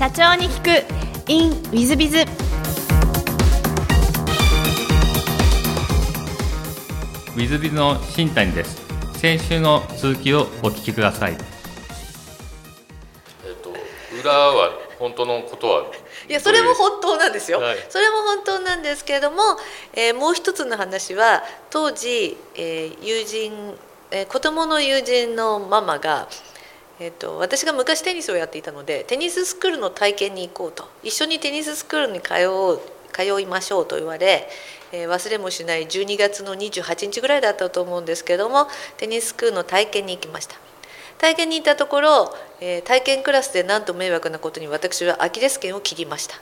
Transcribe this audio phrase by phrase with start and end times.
[0.00, 1.30] 社長に聞く。
[1.30, 8.80] In ウィズビズウィズビズの新谷です。
[9.18, 11.32] 先週の続きをお聞きください。
[11.32, 11.36] え
[13.50, 13.74] っと
[14.18, 15.84] 裏は本当のことは？
[16.30, 17.76] いやそれも本当なんですよ、はい。
[17.90, 19.42] それも本当なんですけれども、
[19.92, 23.74] えーもう一つの話は当時、えー友人、
[24.12, 26.26] えー子供の友人のママが、
[27.00, 32.78] えー、と私が昔テニスをやっていたのでテニススクールの体験に行こうと一緒にテニススクールに通う
[33.10, 34.48] 通いましょうと言われ、
[34.92, 38.66] えー忘れもしない12月の28日ぐらいだったと思うんですけども
[38.98, 40.56] テニススクールの体験に行きました。
[41.18, 46.36] 体験に行ったところ、えー体験クラスでなんと迷惑なことに私はアキレス腱を切りました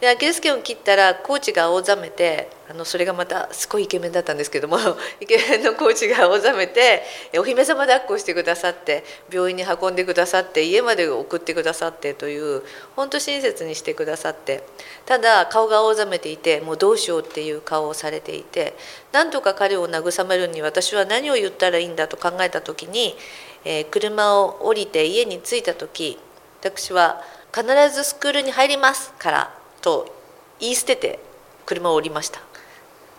[0.00, 4.78] でアキレス腱を切ったらコーチが青ざめてあのそれがまたすごいイケメンだったんですけども
[5.20, 7.02] イケメンのコーチが青ざめて
[7.36, 9.02] お姫様抱っこしてくださって
[9.32, 12.62] 病院に運んでくださって家まで送ってくださってという
[12.94, 14.62] 本当親切にしてくださって
[15.04, 18.74] ただ顔が青ざめていてもうどうしようっていう顔をされていて
[19.10, 23.16] なんとか彼を慰めるに私は何を言ったらいいんだと考えた時に、
[23.64, 26.18] えー車を降りて家に着いた時
[26.60, 27.22] 私は
[27.54, 29.54] 「必ずスクールに入りますから」
[29.88, 30.14] と
[30.60, 31.18] 言い捨てて
[31.64, 32.40] 車を降りました。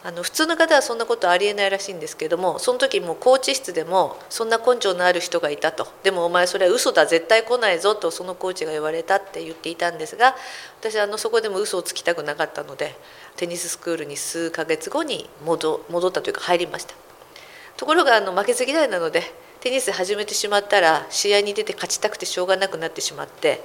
[0.01, 5.87] あの普通の方はそんなことありえないらしいんですけどもその時もコーチ室でもそんな根性のある人がいたと。
[6.03, 10.35] でもお前それは嘘だ絶対来ないぞとそのコーチが言われたって言っていたんですが
[10.79, 12.95] 私はあのそこでも嘘をつきたくなかったので
[13.35, 16.93] テニススクールに数ヶ月後に戻戻ったというか入りました。
[17.75, 19.23] ところがあの負けず嫌いなので
[19.59, 23.61] テニス始めてしまったら試合に出て勝ちたくてしょうがなくなってしまって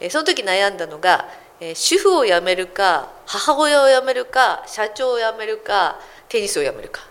[0.00, 1.28] えその時悩んだのが、
[1.60, 5.98] えー主婦を辞めるか母親を辞めるか社長を辞めるか
[6.28, 7.02] テニスを辞めるか。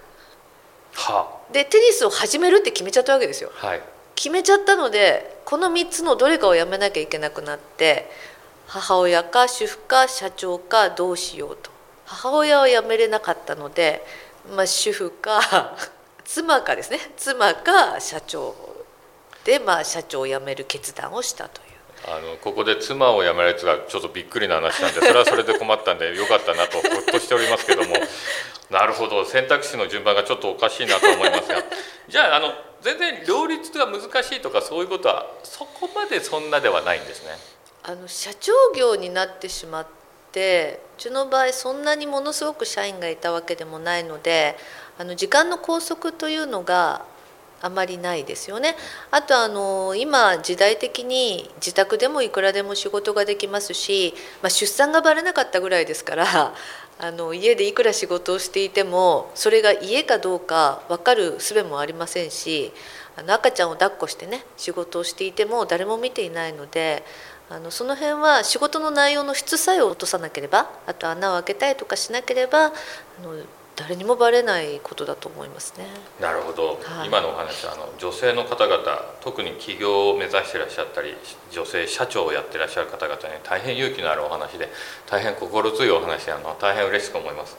[0.94, 3.52] はでテニスを始めるって決めちゃったわけですよ。
[3.54, 3.82] はい。
[4.16, 8.10] 決めちゃったのでこの3つのどれかをやめなきゃいけなくなって
[8.68, 11.72] 母親か主婦か社長かどうしようと。
[12.06, 14.06] 母親は辞めれなかったので、
[14.56, 15.76] まあ、主婦か
[16.24, 17.00] 妻かですね。
[17.18, 18.56] 妻か社長。
[19.44, 21.66] で、まあ、社長を辞める決断をしたという。
[22.08, 27.96] あのここで妻を辞めるやつがちょっとびっくりな話なんでそれはそれで困ったんでよかったなとほっとしておりますけども
[28.70, 31.64] なるほど選択肢の順番がちょっとおかしいなと思いますが
[32.08, 37.32] じゃああの全然両立が難しいとかそういうことはそこまでそんなではないんですね。
[37.84, 39.88] あの社長業になってしまっ
[40.32, 44.56] てうちの場合そんなにものすごく社員がいたわけでもないので
[44.98, 47.06] あの時間の拘束というのが
[47.66, 48.76] あまりないですよね。
[49.10, 56.54] あとあの今時代的に自宅でもいくらでも仕事ができますし、まあ、出産がバレなかったぐらいですから
[57.00, 62.72] あの家でいくら仕事をしていてもそれが家かどうか分かる術もありませんし
[63.18, 67.04] あの赤ちゃんを抱っこしてね仕事をしていても誰も見ていないので
[67.50, 72.72] あのその辺は仕事の内容の質さえ落とさなければあと穴を開けたりとかしなければあ
[73.24, 73.36] の
[73.76, 75.86] 誰にもバレないことだと思いますね。
[76.22, 77.08] なるほど、はい。
[77.08, 78.84] 今のお話はあの女性の方々
[79.22, 81.14] 特に起業を目指していらっしゃったり
[81.52, 84.70] 女性社長をやってらっしゃる方々に大変勇気のあるお話で
[85.08, 87.58] 大変心強いお話であの大変嬉しく思います。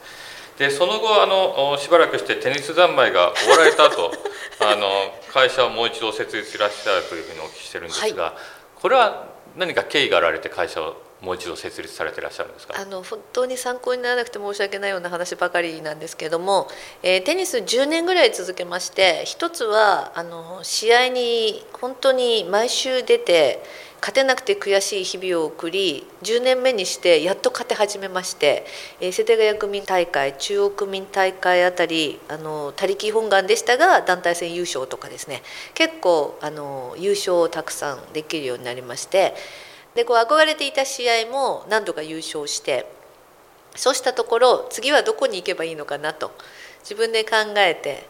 [0.59, 4.11] でその後あのおしばらくしてテニス三昧が終わられた後
[4.61, 4.89] あの
[5.35, 8.35] 会社をもう一度設立していらっしゃるというふうにお聞きしてるんですが、
[8.81, 12.75] これは何か経緯があられて会社をもう一度設立されていらっしゃるんですか？
[12.79, 16.69] あの本当に参考にならなくて申し訳ないような話ばかりなんですけれども、
[17.03, 23.63] えーテニス10年ぐらい続けまして一つはあの試合に本当に毎週出て
[24.03, 28.67] 勝てなくて悔しい日々を送り10年目にしてやっと勝て始めまして、
[29.01, 39.35] えー世田谷区民大会中央区民大会あたりあの他力本願でしたが団体戦優勝とかですね結構あの優勝をたくさんできるようになりまして
[39.97, 42.87] でこう憧れていた試合も何度か優勝して
[43.75, 46.31] そうしたところ次はどこに行けばいいのかなと
[46.81, 48.07] 自分で考えて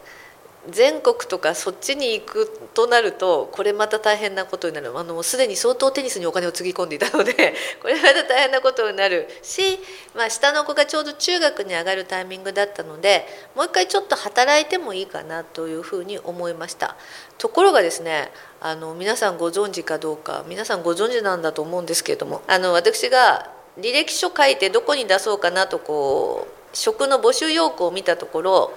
[0.69, 4.97] 全国とかそっちに行くとなるとこれまた大変なことになる。
[4.97, 9.79] あのもうすでに相当テニスにお金をつぎ込んでいたので これまた大変なことになるし、
[10.13, 16.95] まあ、下の子がちょうど中学に上がるタイミングだったのでもう一回ちょっと働いてもいいかなというふうに思いました。
[17.37, 28.73] ところがですねあの皆さんご存知かどうか皆さんご存知なんだと思うんですけれどもあの私が履歴書書いてどこに出そうかなとこう職の募集要項を見たところ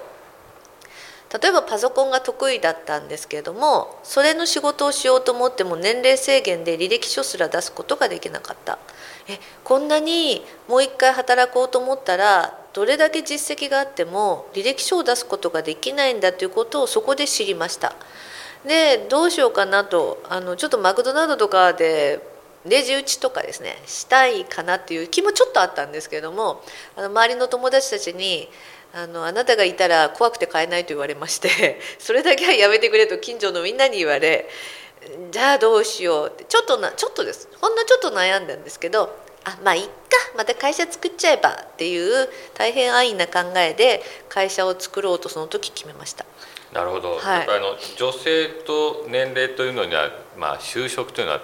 [1.32, 8.78] 例えばパソコンが得意だったんですけれどもそれの仕事をしようと思っても年齢制限で履歴書すら出すことができなかった。
[9.28, 17.94] えこんなにもう一回働こうと思ったらどれだけ実績があっても履歴書を出すことができないんだということをそこで知りました。
[18.64, 22.20] でどうしようかなとあのちょっとマクドナルドとかで
[22.66, 26.62] レジ打ちとかですねしたいかなっていう気もちょっとあったんですけれども
[26.96, 28.48] あの周りの友達たちに
[28.92, 34.48] あのあなたがいたら怖くて買えないと言われまして それだけはやめてくれと近所のみんなに言われ
[35.30, 37.48] じゃあどうしようってちょっとなちょっとです。
[37.60, 39.90] ほんのちょっと悩んだんですけどあまあいっか。
[40.36, 46.24] また会社作っちゃえばっていう大変安易な考えで会社を作ろうとその時決めました。
[46.72, 47.38] なるほど、はい。
[47.38, 51.40] やっぱりあの女性と年齢というのには、まあ、就職というのは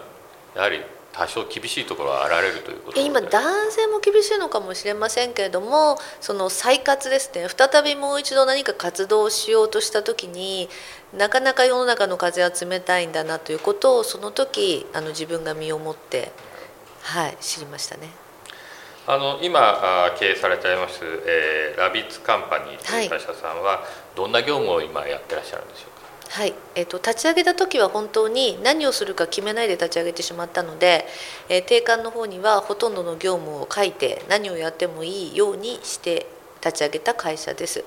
[0.55, 0.83] やはり
[1.19, 10.69] 多少厳しいところはあられるということで今男性も厳しいのかもしれませんけれどもその再活ですね再びもう一度何か活動をしようとした時に
[11.17, 16.33] なかなか世の中の風は冷たいんだなということをその時あの自分が身をもって、
[17.03, 18.11] はい、知りましたね。
[19.09, 19.61] あの今
[20.07, 23.85] あ経営されております、えーラビッツカンパニーという会社さんは、
[24.17, 26.06] どんな業務を今やってらっしゃるんでしょうか？
[26.37, 31.06] はいえっと立ち上げた時は本当に何をするか決めないで立ち上げてしまったので、
[31.49, 36.27] えー定款の方にはほとんどの業務を書いて何をやってもいいようにして
[36.62, 37.85] 立ち上げた会社です。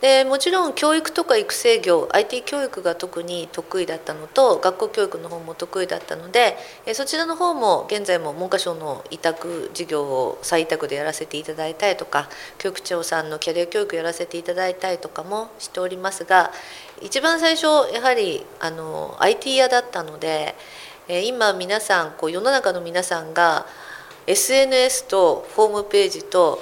[0.00, 6.56] でもちろん教育とか育成業 IT 教育が特に得意だったのと学校教育の方も得意だったので
[6.92, 12.28] そちらの方も現在も文科省の委託事業を再委託でやらせていただいたりとか
[12.58, 16.52] 教育長さんのキャリア教育やらせていただいたりとかもしておりますが
[17.00, 20.54] 一番最初やはりあの IT 屋だったので
[21.08, 23.66] 今皆さんこう世の中の皆さんが
[24.26, 26.60] SNS とホームページと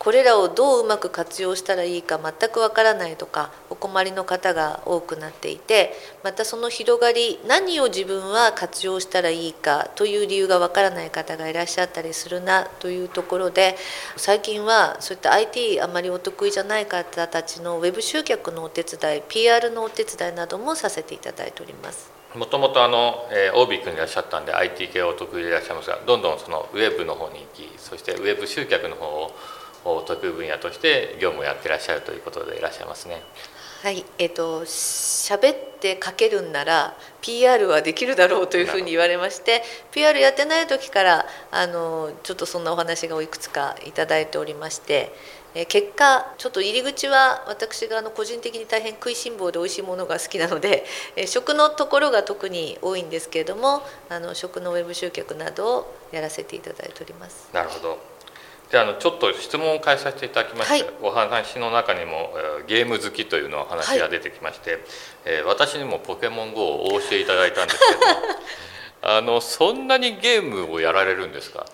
[0.00, 5.92] これらをどううまく活用したらいいか全くわからないとかお困りの方が多くなっていて
[6.24, 13.76] またその広がり何を自分は活用したらいいかという理由がわからない方がいらっしゃったりするなというところで
[14.16, 22.10] 最近はそういった IT あまりお得意じゃない方たちのウェブ集客のお手伝い PR のお手伝いなどもさせていただいております。
[22.34, 29.32] もともとあの、えー、オービー君いらっしゃったんで IT 系お得意でいらっしゃいますがどんどんそのウェブの方に行きそしてウェブ集客の方を
[29.84, 33.22] 得意分野として業務をやってらっしゃるということでいらっしゃいますね。
[33.82, 45.12] はい、えっ、と喋って書けるんなら PR はできるだろうというふうに言われまして PR やってない時からあのちょっとそんなお話がいくつかいただいておりまして。
[45.54, 50.84] えー結果ちょっと入り口は私があの個人的に大変食いしん坊で美味しいものが好きなので、
[51.16, 57.48] えー食のところが特に多いんですけれどもあの食のウェブ集客などをやらせていただいております。
[57.52, 58.09] なるほど。
[58.70, 60.94] じゃああのちょっと質問を変えさせていただきまして、はい。
[61.02, 64.78] お話の中にもえーゲーム好きというのお話が出てきまして、
[65.24, 68.00] えー私にもポケモン GO をお教えいただいたんですけど
[69.16, 71.66] あのそんなにゲームをやられるんですか？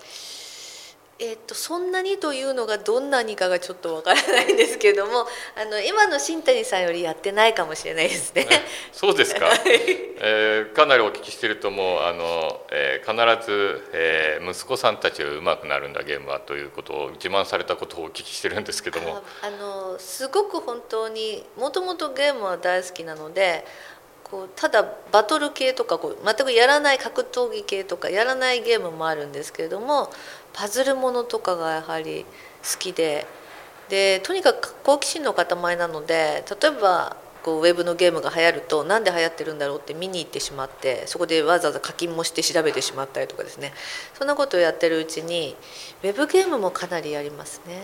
[1.19, 5.25] えっとそんなにというのがどんなにかがちょっとわからないんですけども
[5.57, 8.47] あの今の新谷さんよりやってないかもしれないですね。
[8.91, 9.49] そうですか、
[10.19, 19.23] えーかなりお聞きしてるともうあの、えー必ず、えー息子さんたちが上手くなるんだゲームはということを自慢されたことをお聞きしてるんですけども。
[19.41, 23.65] ああのすごく本当にもともとゲームは大好きなので
[24.29, 30.09] こうただバトル系とかこう全くやらない格闘技系とかやらないゲームもあるんですけれども
[30.53, 32.25] パズルものとかがやはり
[32.63, 33.25] 好きで
[33.89, 37.15] でとにかく好奇心の塊なので例えば
[37.47, 43.71] こうウェブのゲームが流行るとなんで流行ってるんだろうって見に行ってしまってそこでわざわざ課金もして調べてしまったりとかですね。
[44.15, 45.55] そんなことをやってるうちに
[46.03, 47.83] ウェブゲームもかなりやりますね。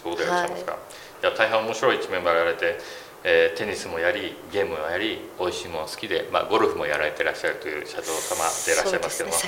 [0.00, 0.78] そうでいらっしゃいますか、
[1.22, 2.78] い、や大変面白い一面もやられて、
[3.22, 9.42] えーテニスもやりゲームもやり美味しいもの好きで、まあ、ゴルフもやられてらっしゃるという社長様でいらっしゃいますけども、ね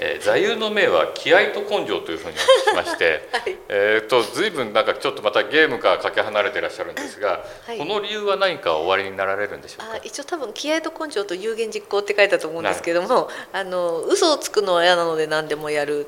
[0.00, 3.56] えー座右の銘は気合と根性というふうにお聞きしまして、 はい。
[3.68, 7.78] えーと随分なんかちょっとまたゲームからかけ離れていらっしゃるんですが、はい。
[7.78, 9.94] この理由は何かおありになられるんでしょうか？
[9.94, 16.06] あ一応多分気合と根性と有言実行って書いたと思うんですけどもあの嘘をつくのは嫌なので何でもやる。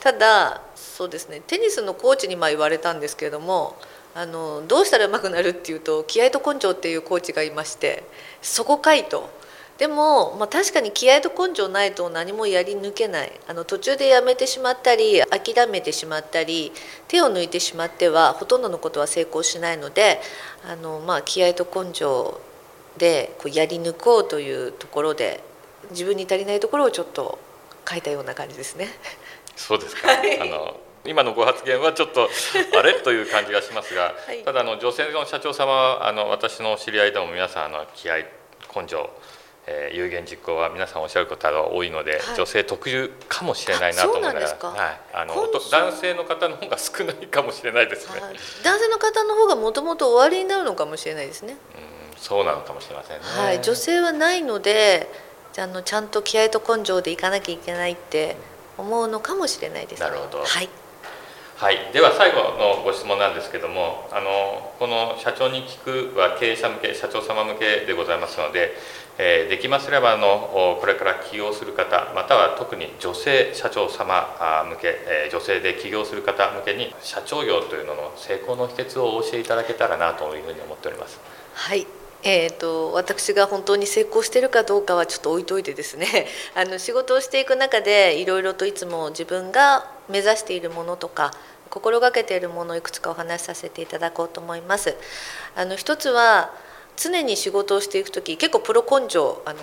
[0.00, 3.76] ただそうですねテニスのコーチにまあ言われたんですけれども
[4.14, 8.04] あのどうしたら上手くなるっていうと気合と根性っていうコーチがいまして
[8.42, 9.38] そこかいと。
[9.78, 16.70] でも、まあ、確かに気合と根性ないと何もやり抜けないあの途中でやめてしまったり諦めてしまったり
[17.08, 20.20] 手を抜いてしまってはほとんどのことは成功しないので
[20.68, 22.38] あの、まあ、気合と根性
[22.98, 25.42] でこうやり抜こうというところで
[25.92, 27.38] 自分に足りないところをちょっと
[27.88, 28.88] 書いたような感じですね。
[29.56, 32.28] そうですか、はいあの今のご発言はちょっと
[32.78, 34.42] あれという感じがしますが、 はい。
[34.44, 38.16] ただあの女性の社長様はあの私の知り合いでも皆さんあの気合
[38.74, 39.08] 根性、
[39.66, 42.36] えー有言実行は皆さんおっしゃることが多いので、はい。
[42.36, 44.82] 女性特有かもしれないなと思いながらあそうなんですか？
[44.82, 45.34] はい、あの
[45.90, 51.56] 男性の方の方が少ないかもしれないですね、はい男性の方の方がもともと終わりになるのかもしれないですね。
[52.12, 55.08] うん、そうなのかもしれませんね、はい、女性はないので
[55.58, 58.36] あのちゃんと気合と根性でいかなきゃいけないって
[58.78, 60.00] 思うのかもしれないです。
[60.00, 60.44] なるほど。
[60.44, 60.68] はい。
[61.60, 68.74] はい、では最後のご質問なんですけどもあのこの「社長に聞く」は経営者向け社長様向けでございますので、
[69.18, 81.20] えーできますればあのこれから起業する方または特に女性社長様向け、えー女性で起業する方向けに社長業というのの成功の秘訣をお教えいただけたらなというふうに思っております。
[81.52, 81.86] はい。
[82.22, 91.32] えー、と私が本当に成功しているかどうかはちょっと置いといてですね あの仕事をしていく中でいろいろといつも自分が目指しているものとか
[91.70, 94.96] 心がけているものをいくつかお話しさせていただこうと思います。
[95.56, 96.50] あの一つは
[96.96, 99.60] 常に仕事をしていく時結構プロ根性あの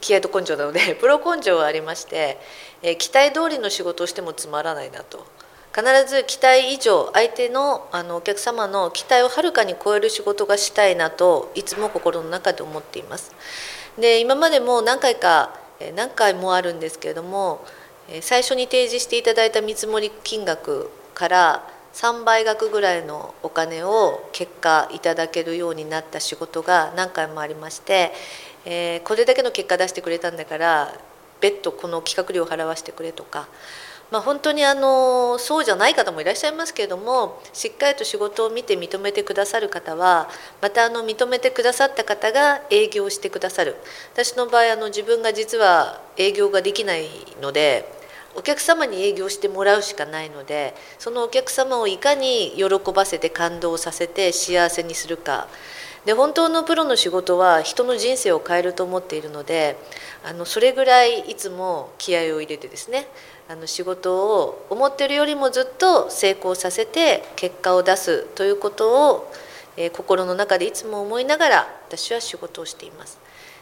[0.00, 2.38] 気合と根性なので プロ根性がありまして、
[2.82, 5.26] えー期待通りの仕事をしてもつまらないなと
[5.74, 13.32] 必ず期待以上相手のあのお客様の期待をはるかに超える仕事がしたいなといつも心の中で思っています。
[13.98, 15.50] で今までも何回か
[15.94, 17.64] 何回もあるんですけれども
[18.22, 28.12] 最初に提示していただいた見積もり金額から3倍額ぐらいのお金を結果いただけるようになった仕事が何回もありまして、
[28.64, 30.94] えーこれだけの結果出してくれたんだから
[31.40, 33.48] 別途この企画料払わせてくれとか、
[34.10, 40.28] まあ、本当にあのそうじゃない方もいらっしゃいますけれどもしっかりと仕事を見て認めてくださる方は
[40.60, 43.76] またあの認めてくださった方が営業してくださる。
[44.12, 47.08] 私の場合あの自分が実は営業ができない
[47.40, 47.99] ので
[48.36, 55.48] お客様に営業してもらうしかないのでそのお客様をいかに喜ばせて感動させて幸せにするか
[56.04, 59.76] で本当のプロの仕事は人の人生を変えると思っているので
[60.24, 63.06] あのそれぐらいいつも気合を入れてですね
[63.48, 69.32] あの仕事を思ってるよりもずっと成功させて結果を出すということを、
[69.76, 73.18] えー心の中でいつも思いながら私は仕事をしています。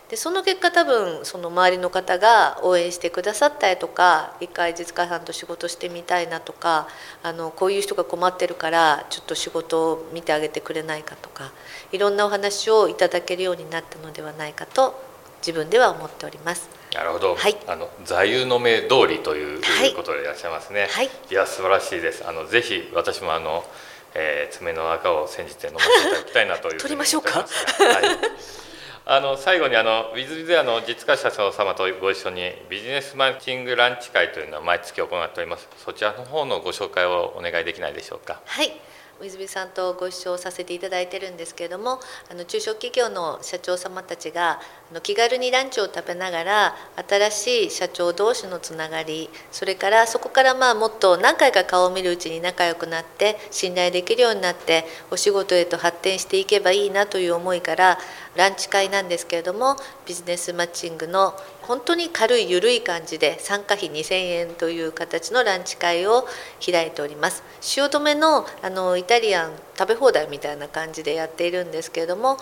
[0.09, 6.88] でその結果多分その周りの方が応援してくださったりとか一回実家さんと仕事してみたいなとか
[7.23, 11.53] あのこういう人が困ってるからちょっと仕事を見てあげてくれないかとか
[11.93, 14.99] いろんなお話をいただけるようになったのではないかと
[15.41, 16.69] 自分では思っております。
[16.95, 20.88] なるほど、はいあの座右の銘通りというはいことでいらっしゃいますね。
[20.91, 22.27] はいや素晴らしいです。
[22.27, 23.62] あのぜひ私もあの、
[24.15, 27.41] えー爪の赤を煎じて飲ませていただきたいなという取りましょうか？
[27.41, 27.49] はい。
[29.11, 35.67] あの最後にあのウィズビズアの実家社長様とご一緒にビジネスマッチングランチ会というのを毎月行っております。
[35.79, 38.43] そちらの方のご紹介をお願いできないでしょうか。
[38.45, 38.71] はい
[39.23, 42.00] 水辺さんとご一緒させていただいてるんですけれども
[42.31, 44.61] あの中小企業の社長様たちが
[44.92, 46.76] の気軽にランチを食べながら
[47.09, 57.99] 新しい社長同士のつながりそれからそこからまあもっと何回か顔を見るうちに仲良くなって信頼できるようになってお仕事へと発展していけばいいなという思いから
[58.35, 59.76] ランチ会なんですけれども
[60.07, 66.26] ビジネスマッチングの本当に軽い緩い感じで参加費2000円という形のランチ会を
[66.64, 67.42] 開いております。
[67.61, 72.38] 汐留のあのイタリアン食べ放題みたいな感じでやっているんですけれども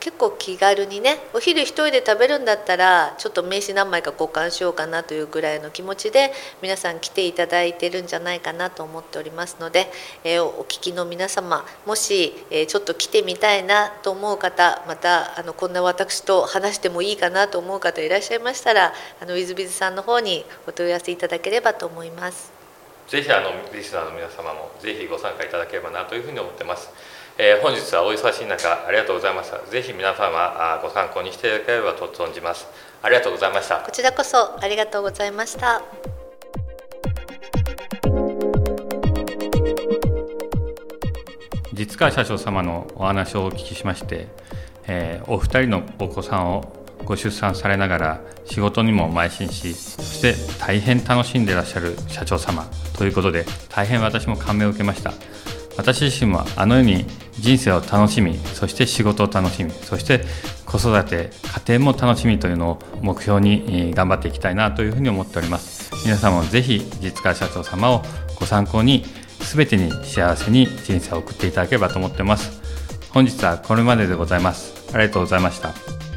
[0.00, 9.86] 結構気軽にねお昼一人で食べるんだったらちょっと名刺何枚か交換しようかなというぐらいの気持ちで皆さん来ていただいてるんじゃないかなと思っておりますので、
[10.24, 22.52] えーおお聞きの皆様もし、えーちょっと来てみたいなと思う方またあのこんな私と話してもいいかなと思う方いらっしゃいましたらあのウィズビズさんの方にお問い合わせいただければと思います。
[23.08, 26.90] ぜひあのリスナーの皆様もぜひご参加いただければなというふうに思ってます。
[27.40, 29.58] えー本日はお忙しい中ありがとうございました。
[29.70, 32.66] ぜひ皆様あご参考にしていただければと存じます。
[33.00, 33.92] ありがとうございましたこ。
[33.92, 35.80] ちらこそありがとうございました。
[41.72, 44.26] 実川社長様のお話をお聞きしまして、
[44.88, 46.72] えーお二人のお子さんを
[47.04, 52.68] ご出産されながら仕事にも邁進しそして大変楽しんでいらっしゃる社長様
[52.98, 55.12] ということで大変私も感銘を受けました
[55.78, 57.06] 私自身もあのように
[57.38, 60.24] 人生を楽しみそして仕事を楽しみそして
[60.66, 61.30] 子育て
[61.66, 65.90] 家庭も楽しみというのを目標に頑張っていきたいなというふうに思っております。
[66.04, 68.02] 皆さんもぜひ実川社長様を
[68.38, 69.04] ご参考に
[69.40, 72.60] 全てに幸せに人生を送っていただければと思っています。
[73.10, 74.90] 本日はこれまででございます。
[74.92, 76.07] ありがとうございました。